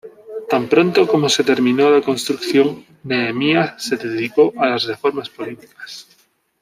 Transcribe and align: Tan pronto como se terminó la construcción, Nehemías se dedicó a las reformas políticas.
Tan 0.49 0.67
pronto 0.67 1.05
como 1.05 1.29
se 1.29 1.43
terminó 1.43 1.91
la 1.91 2.01
construcción, 2.01 2.83
Nehemías 3.03 3.83
se 3.83 3.97
dedicó 3.97 4.51
a 4.57 4.69
las 4.69 4.85
reformas 4.85 5.29
políticas. 5.29 6.07